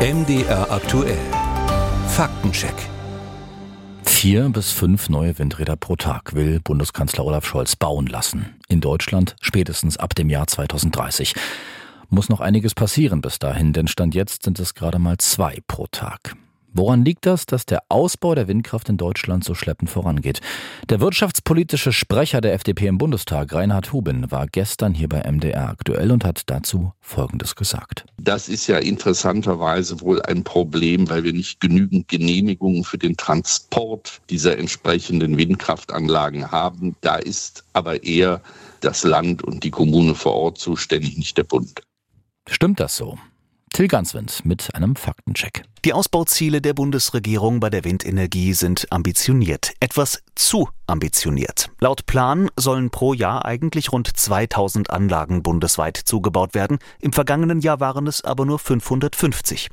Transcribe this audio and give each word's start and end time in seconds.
MDR 0.00 0.70
aktuell. 0.70 1.18
Faktencheck. 2.08 2.74
Vier 4.02 4.48
bis 4.48 4.72
fünf 4.72 5.10
neue 5.10 5.38
Windräder 5.38 5.76
pro 5.76 5.94
Tag 5.94 6.34
will 6.34 6.58
Bundeskanzler 6.58 7.22
Olaf 7.26 7.44
Scholz 7.44 7.76
bauen 7.76 8.06
lassen. 8.06 8.56
In 8.66 8.80
Deutschland 8.80 9.36
spätestens 9.42 9.98
ab 9.98 10.14
dem 10.14 10.30
Jahr 10.30 10.46
2030. 10.46 11.34
Muss 12.08 12.30
noch 12.30 12.40
einiges 12.40 12.74
passieren 12.74 13.20
bis 13.20 13.38
dahin, 13.38 13.74
denn 13.74 13.88
Stand 13.88 14.14
jetzt 14.14 14.44
sind 14.44 14.58
es 14.58 14.72
gerade 14.72 14.98
mal 14.98 15.18
zwei 15.18 15.58
pro 15.66 15.86
Tag. 15.86 16.34
Woran 16.72 17.04
liegt 17.04 17.26
das, 17.26 17.46
dass 17.46 17.66
der 17.66 17.82
Ausbau 17.88 18.34
der 18.36 18.46
Windkraft 18.46 18.88
in 18.88 18.96
Deutschland 18.96 19.42
so 19.42 19.54
schleppend 19.54 19.90
vorangeht? 19.90 20.40
Der 20.88 21.00
wirtschaftspolitische 21.00 21.92
Sprecher 21.92 22.40
der 22.40 22.54
FDP 22.54 22.86
im 22.86 22.96
Bundestag, 22.96 23.52
Reinhard 23.52 23.92
Huben, 23.92 24.30
war 24.30 24.46
gestern 24.46 24.94
hier 24.94 25.08
bei 25.08 25.28
MDR 25.28 25.68
aktuell 25.68 26.12
und 26.12 26.24
hat 26.24 26.42
dazu 26.46 26.92
Folgendes 27.00 27.56
gesagt. 27.56 28.04
Das 28.18 28.48
ist 28.48 28.68
ja 28.68 28.78
interessanterweise 28.78 30.00
wohl 30.00 30.22
ein 30.22 30.44
Problem, 30.44 31.10
weil 31.10 31.24
wir 31.24 31.32
nicht 31.32 31.60
genügend 31.60 32.06
Genehmigungen 32.06 32.84
für 32.84 32.98
den 32.98 33.16
Transport 33.16 34.20
dieser 34.30 34.56
entsprechenden 34.56 35.36
Windkraftanlagen 35.36 36.52
haben. 36.52 36.94
Da 37.00 37.16
ist 37.16 37.64
aber 37.72 38.04
eher 38.04 38.40
das 38.80 39.02
Land 39.02 39.42
und 39.42 39.64
die 39.64 39.70
Kommune 39.70 40.14
vor 40.14 40.34
Ort 40.34 40.58
zuständig, 40.58 41.18
nicht 41.18 41.36
der 41.36 41.44
Bund. 41.44 41.82
Stimmt 42.48 42.78
das 42.78 42.96
so? 42.96 43.18
Till 43.80 43.88
Ganswind 43.88 44.44
mit 44.44 44.74
einem 44.74 44.94
Faktencheck. 44.94 45.62
Die 45.86 45.94
Ausbauziele 45.94 46.60
der 46.60 46.74
Bundesregierung 46.74 47.60
bei 47.60 47.70
der 47.70 47.82
Windenergie 47.82 48.52
sind 48.52 48.86
ambitioniert. 48.92 49.72
Etwas 49.80 50.22
zu 50.34 50.68
ambitioniert. 50.86 51.70
Laut 51.80 52.04
Plan 52.04 52.50
sollen 52.56 52.90
pro 52.90 53.14
Jahr 53.14 53.46
eigentlich 53.46 53.90
rund 53.90 54.14
2000 54.14 54.90
Anlagen 54.90 55.42
bundesweit 55.42 55.96
zugebaut 55.96 56.52
werden. 56.52 56.78
Im 57.00 57.14
vergangenen 57.14 57.60
Jahr 57.60 57.80
waren 57.80 58.06
es 58.06 58.22
aber 58.22 58.44
nur 58.44 58.58
550. 58.58 59.70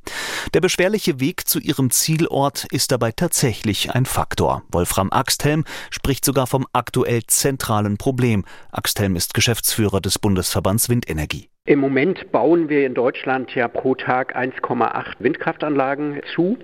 Der 0.54 0.62
beschwerliche 0.62 1.20
Weg 1.20 1.46
zu 1.46 1.60
ihrem 1.60 1.90
Zielort 1.90 2.66
ist 2.72 2.94
dabei 2.94 3.12
tatsächlich 3.12 3.92
ein 3.94 4.06
Faktor. 4.06 4.64
Wolfram 4.72 5.12
Axthelm 5.12 5.66
spricht 5.90 6.24
sogar 6.24 6.48
vom 6.48 6.66
aktuell 6.72 7.26
zentralen 7.28 7.98
Problem. 7.98 8.46
Axthelm 8.72 9.18
ist 9.18 9.34
Geschäftsführer 9.34 10.00
des 10.00 10.18
Bundesverbands 10.18 10.88
Windenergie. 10.88 11.50
Im 11.68 11.80
Moment 11.80 12.32
bauen 12.32 12.70
wir 12.70 12.86
in 12.86 12.94
Deutschland 12.94 13.54
ja 13.54 13.68
pro 13.68 13.94
Tag 13.94 14.38
1,8 14.38 15.16
Windkraftanlagen 15.20 16.22
zu. 16.34 16.58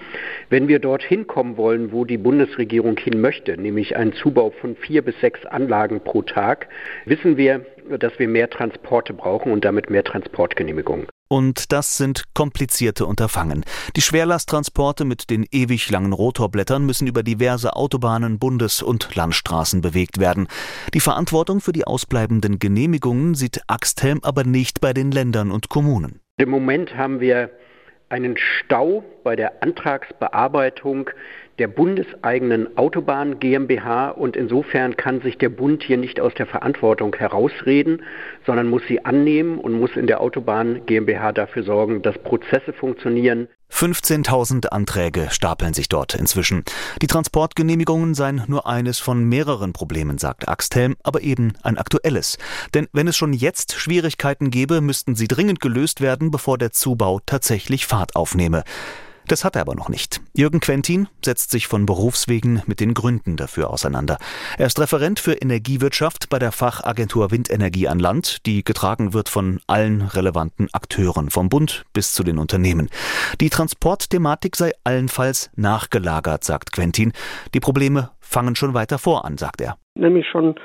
Wenn 0.49 0.69
wir 0.69 0.79
dorthin 0.79 1.27
kommen 1.27 1.57
wollen, 1.57 1.91
wo 1.91 2.05
die 2.05 2.17
Bundesregierung 2.17 2.95
hin 2.97 3.19
möchte, 3.19 3.57
nämlich 3.57 3.97
einen 3.97 4.13
Zubau 4.13 4.51
von 4.51 4.77
vier 4.77 5.01
bis 5.01 5.19
sechs 5.19 5.45
Anlagen 5.45 5.99
pro 5.99 6.21
Tag, 6.21 6.69
wissen 7.03 7.35
wir, 7.35 7.65
dass 7.99 8.17
wir 8.19 8.27
mehr 8.27 8.49
Transporte 8.49 9.13
brauchen 9.13 9.51
und 9.51 9.65
damit 9.65 9.89
mehr 9.89 10.03
Transportgenehmigungen. 10.03 11.07
Und 11.27 11.71
das 11.71 11.97
sind 11.97 12.25
komplizierte 12.35 13.07
Unterfangen. 13.07 13.65
Die 13.95 14.01
Schwerlasttransporte 14.01 15.03
mit 15.03 15.31
den 15.31 15.47
ewig 15.51 15.89
langen 15.89 16.13
Rotorblättern 16.13 16.85
müssen 16.85 17.07
über 17.07 17.23
diverse 17.23 17.75
Autobahnen, 17.75 18.37
Bundes- 18.37 18.83
und 18.83 19.15
Landstraßen 19.15 19.81
bewegt 19.81 20.19
werden. 20.19 20.47
Die 20.93 20.99
Verantwortung 20.99 21.59
für 21.59 21.71
die 21.71 21.85
ausbleibenden 21.85 22.59
Genehmigungen 22.59 23.33
sieht 23.33 23.61
Axthelm 23.67 24.19
aber 24.21 24.43
nicht 24.43 24.79
bei 24.79 24.93
den 24.93 25.11
Ländern 25.11 25.49
und 25.49 25.69
Kommunen. 25.69 26.19
Im 26.37 26.49
Moment 26.49 26.97
haben 26.97 27.19
wir 27.19 27.49
einen 28.13 28.37
Stau 28.37 29.03
bei 29.23 29.35
der 29.35 29.63
Antragsbearbeitung 29.63 31.09
der 31.57 31.67
bundeseigenen 31.67 32.77
Autobahn 32.77 33.39
GmbH 33.39 34.09
und 34.09 34.37
insofern 34.37 34.95
kann 34.95 35.21
sich 35.21 35.39
der 35.39 35.49
Bund 35.49 35.81
hier 35.81 35.97
nicht 35.97 36.19
aus 36.19 36.33
der 36.35 36.45
Verantwortung 36.45 37.15
herausreden, 37.15 38.03
sondern 38.45 38.69
muss 38.69 38.85
sie 38.87 39.03
annehmen 39.03 39.57
und 39.57 39.73
muss 39.73 39.97
in 39.97 40.05
der 40.05 40.21
Autobahn 40.21 40.85
GmbH 40.85 41.31
dafür 41.31 41.63
sorgen, 41.63 42.03
dass 42.03 42.17
Prozesse 42.19 42.71
funktionieren. 42.71 43.47
15.000 43.73 44.67
Anträge 44.67 45.27
stapeln 45.31 45.73
sich 45.73 45.89
dort 45.89 46.13
inzwischen. 46.13 46.63
Die 47.01 47.07
Transportgenehmigungen 47.07 48.13
seien 48.13 48.43
nur 48.47 48.67
eines 48.67 48.99
von 48.99 49.23
mehreren 49.23 49.73
Problemen, 49.73 50.19
sagt 50.19 50.47
Axthelm, 50.47 50.95
aber 51.03 51.21
eben 51.21 51.53
ein 51.63 51.77
aktuelles. 51.77 52.37
Denn 52.73 52.87
wenn 52.93 53.07
es 53.07 53.17
schon 53.17 53.33
jetzt 53.33 53.73
Schwierigkeiten 53.73 54.51
gäbe, 54.51 54.79
müssten 54.79 55.15
sie 55.15 55.27
dringend 55.27 55.59
gelöst 55.59 56.01
werden, 56.01 56.29
bevor 56.29 56.57
der 56.57 56.71
Zubau 56.71 57.19
tatsächlich 57.25 57.87
Fahrt 57.87 58.15
aufnehme. 58.15 58.63
Das 59.27 59.45
hat 59.45 59.55
er 59.55 59.61
aber 59.61 59.75
noch 59.75 59.89
nicht. 59.89 60.21
Jürgen 60.35 60.59
Quentin 60.59 61.07
setzt 61.23 61.51
sich 61.51 61.67
von 61.67 61.85
Berufswegen 61.85 62.61
mit 62.65 62.79
den 62.79 62.93
Gründen 62.93 63.37
dafür 63.37 63.69
auseinander. 63.69 64.17
Er 64.57 64.65
ist 64.65 64.79
Referent 64.79 65.19
für 65.19 65.33
Energiewirtschaft 65.33 66.29
bei 66.29 66.39
der 66.39 66.51
Fachagentur 66.51 67.31
Windenergie 67.31 67.87
an 67.87 67.99
Land, 67.99 68.45
die 68.45 68.63
getragen 68.63 69.13
wird 69.13 69.29
von 69.29 69.59
allen 69.67 70.01
relevanten 70.01 70.67
Akteuren, 70.73 71.29
vom 71.29 71.49
Bund 71.49 71.83
bis 71.93 72.13
zu 72.13 72.23
den 72.23 72.37
Unternehmen. 72.37 72.89
Die 73.39 73.49
Transportthematik 73.49 74.55
sei 74.55 74.71
allenfalls 74.83 75.51
nachgelagert, 75.55 76.43
sagt 76.43 76.73
Quentin. 76.73 77.13
Die 77.53 77.59
Probleme 77.59 78.09
fangen 78.19 78.55
schon 78.55 78.73
weiter 78.73 78.97
vor 78.97 79.25
an, 79.25 79.37
sagt 79.37 79.61
er. 79.61 79.77
Nämlich 79.95 80.27
schon 80.27 80.55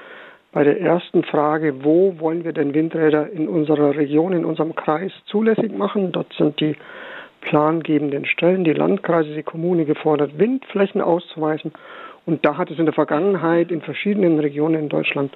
bei 0.52 0.64
der 0.64 0.80
ersten 0.80 1.22
Frage, 1.24 1.84
wo 1.84 2.18
wollen 2.18 2.44
wir 2.44 2.52
denn 2.52 2.74
Windräder 2.74 3.30
in 3.30 3.48
unserer 3.48 3.94
Region, 3.96 4.32
in 4.32 4.44
unserem 4.44 4.74
Kreis 4.74 5.12
zulässig 5.26 5.72
machen? 5.72 6.12
Dort 6.12 6.32
sind 6.38 6.58
die 6.60 6.76
plangebenden 7.40 8.26
Stellen, 8.26 8.64
die 8.64 8.72
Landkreise, 8.72 9.34
die 9.34 9.42
Kommune 9.42 9.84
gefordert, 9.84 10.38
Windflächen 10.38 11.00
auszuweisen. 11.00 11.72
Und 12.28 12.44
da 12.44 12.58
hat 12.58 12.70
es 12.70 12.78
in 12.78 12.84
der 12.84 12.92
Vergangenheit 12.92 13.70
in 13.70 13.80
verschiedenen 13.80 14.38
Regionen 14.38 14.74
in 14.74 14.88
Deutschland 14.90 15.32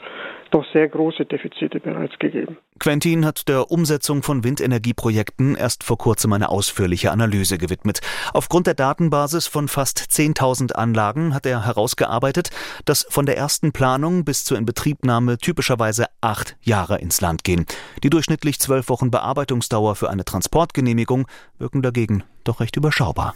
doch 0.51 0.63
sehr 0.75 0.87
große 0.87 1.25
Defizite 1.25 1.81
bereits 1.81 2.19
gegeben. 2.19 2.59
Quentin 2.81 3.25
hat 3.25 3.49
der 3.49 3.71
Umsetzung 3.71 4.23
von 4.23 4.45
Windenergieprojekten 4.45 5.55
erst 5.55 5.85
vor 5.85 5.97
kurzem 5.97 6.35
eine 6.35 6.51
ausführliche 6.51 7.11
Analyse 7.11 7.57
gewidmet. 7.57 8.01
Aufgrund 8.35 8.67
der 8.67 8.75
Datenbasis 8.75 9.47
von 9.47 9.69
fast 9.69 10.01
10.000 10.01 10.73
Anlagen 10.75 11.35
hat 11.35 11.47
er 11.47 11.65
herausgearbeitet, 11.65 12.51
dass 12.85 13.07
von 13.09 13.25
der 13.25 13.39
ersten 13.39 13.73
Planung 13.73 14.27
bis 14.27 14.45
zur 14.45 14.59
Inbetriebnahme 14.59 15.39
typischerweise 15.39 16.09
acht 16.21 16.59
Jahre 16.61 16.99
ins 16.99 17.23
Land 17.23 17.43
gehen. 17.43 17.65
Die 18.03 18.11
durchschnittlich 18.11 18.61
zwölf 18.61 18.91
Wochen 18.91 19.11
Bearbeitungsdauer 19.11 19.95
für 19.95 20.11
eine 20.11 20.27
Transportgenehmigung 20.27 21.27
wirken 21.59 21.81
dagegen 21.81 22.23
doch 22.45 22.61
recht 22.61 22.77
überschaubar. 22.77 23.35